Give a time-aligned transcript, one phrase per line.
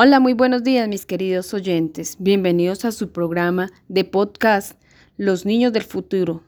[0.00, 2.14] Hola, muy buenos días mis queridos oyentes.
[2.20, 4.80] Bienvenidos a su programa de podcast
[5.16, 6.44] Los Niños del Futuro.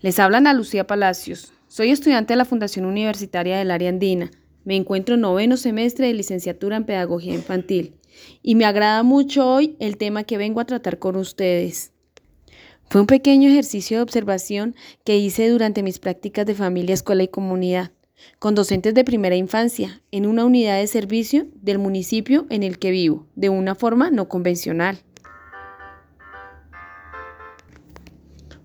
[0.00, 1.54] Les hablan a Lucía Palacios.
[1.68, 4.30] Soy estudiante de la Fundación Universitaria del Área Andina.
[4.64, 7.94] Me encuentro en noveno semestre de licenciatura en Pedagogía Infantil
[8.42, 11.92] y me agrada mucho hoy el tema que vengo a tratar con ustedes.
[12.90, 17.28] Fue un pequeño ejercicio de observación que hice durante mis prácticas de familia, escuela y
[17.28, 17.92] comunidad
[18.38, 22.90] con docentes de primera infancia en una unidad de servicio del municipio en el que
[22.90, 24.98] vivo, de una forma no convencional.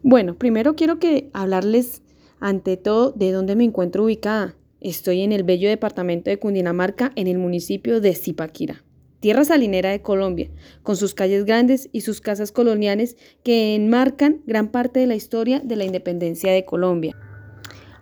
[0.04, 2.02] Bueno, primero quiero que hablarles
[2.40, 4.56] ante todo de dónde me encuentro ubicada.
[4.80, 8.84] Estoy en el bello departamento de Cundinamarca, en el municipio de Zipaquira,
[9.20, 10.50] tierra salinera de Colombia,
[10.84, 15.60] con sus calles grandes y sus casas coloniales que enmarcan gran parte de la historia
[15.60, 17.18] de la independencia de Colombia.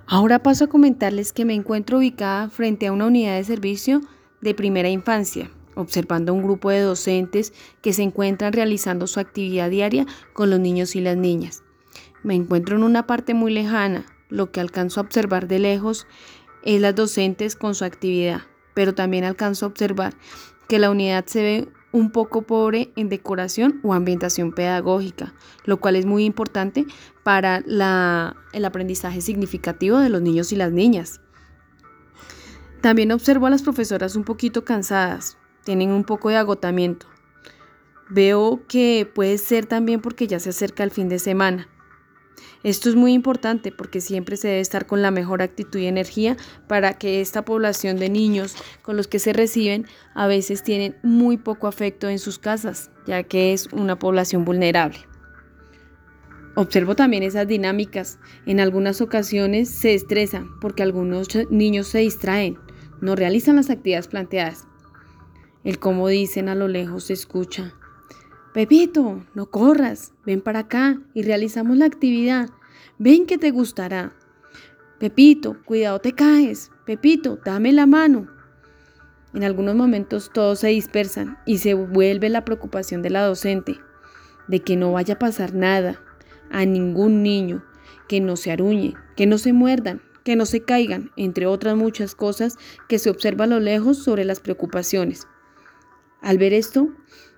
[0.07, 4.01] Ahora paso a comentarles que me encuentro ubicada frente a una unidad de servicio
[4.39, 10.05] de primera infancia, observando un grupo de docentes que se encuentran realizando su actividad diaria
[10.33, 11.63] con los niños y las niñas.
[12.21, 16.05] Me encuentro en una parte muy lejana, lo que alcanzo a observar de lejos
[16.63, 18.41] es las docentes con su actividad,
[18.75, 20.13] pero también alcanzo a observar
[20.67, 25.95] que la unidad se ve un poco pobre en decoración o ambientación pedagógica, lo cual
[25.95, 26.85] es muy importante
[27.23, 31.21] para el aprendizaje significativo de los niños y las niñas.
[32.81, 37.07] También observo a las profesoras un poquito cansadas, tienen un poco de agotamiento.
[38.09, 41.69] Veo que puede ser también porque ya se acerca el fin de semana.
[42.63, 46.37] Esto es muy importante porque siempre se debe estar con la mejor actitud y energía
[46.67, 51.37] para que esta población de niños con los que se reciben a veces tienen muy
[51.37, 54.99] poco afecto en sus casas, ya que es una población vulnerable.
[56.55, 58.17] Observo también esas dinámicas.
[58.45, 62.57] En algunas ocasiones se estresan porque algunos niños se distraen,
[63.01, 64.65] no realizan las actividades planteadas.
[65.65, 67.73] El como dicen a lo lejos se escucha.
[68.55, 72.49] Pepito, no corras, ven para acá y realizamos la actividad.
[72.97, 74.13] Ven que te gustará.
[74.97, 76.71] Pepito, cuidado te caes.
[76.85, 78.29] Pepito, dame la mano.
[79.33, 83.77] En algunos momentos todos se dispersan y se vuelve la preocupación de la docente
[84.47, 86.01] de que no vaya a pasar nada
[86.49, 87.61] a ningún niño,
[88.07, 92.15] que no se aruñe, que no se muerdan, que no se caigan, entre otras muchas
[92.15, 92.55] cosas
[92.87, 95.27] que se observa a lo lejos sobre las preocupaciones.
[96.21, 96.87] Al ver esto,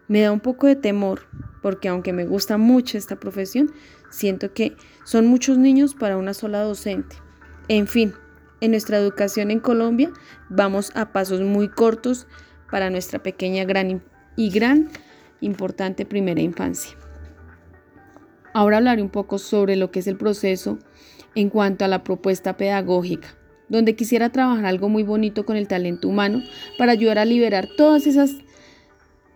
[0.08, 1.28] me da un poco de temor,
[1.62, 3.72] porque aunque me gusta mucho esta profesión,
[4.10, 7.18] siento que son muchos niños para una sola docente.
[7.68, 8.14] En fin,
[8.62, 10.12] en nuestra educación en Colombia
[10.50, 12.28] vamos a pasos muy cortos
[12.72, 14.02] para nuestra pequeña gran
[14.36, 14.90] y gran
[15.42, 16.98] importante primera infancia.
[18.54, 20.80] Ahora hablaré un poco sobre lo que es el proceso
[21.36, 23.28] en cuanto a la propuesta pedagógica,
[23.70, 26.42] donde quisiera trabajar algo muy bonito con el talento humano
[26.78, 28.32] para ayudar a liberar todas esas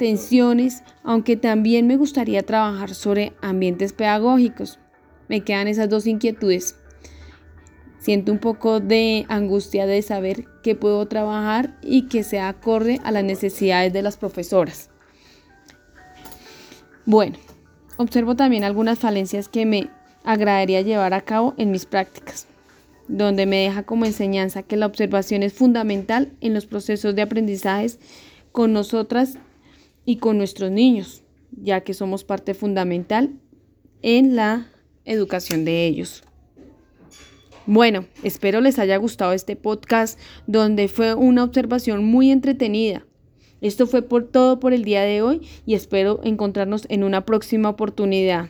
[0.01, 4.79] tensiones, aunque también me gustaría trabajar sobre ambientes pedagógicos.
[5.27, 6.75] Me quedan esas dos inquietudes.
[7.99, 13.11] Siento un poco de angustia de saber que puedo trabajar y que sea acorde a
[13.11, 14.89] las necesidades de las profesoras.
[17.05, 17.37] Bueno,
[17.97, 19.91] observo también algunas falencias que me
[20.23, 22.47] agradaría llevar a cabo en mis prácticas,
[23.07, 27.99] donde me deja como enseñanza que la observación es fundamental en los procesos de aprendizajes
[28.51, 29.37] con nosotras
[30.05, 33.31] y con nuestros niños, ya que somos parte fundamental
[34.01, 34.67] en la
[35.05, 36.23] educación de ellos.
[37.67, 43.05] Bueno, espero les haya gustado este podcast donde fue una observación muy entretenida.
[43.61, 47.69] Esto fue por todo por el día de hoy y espero encontrarnos en una próxima
[47.69, 48.49] oportunidad.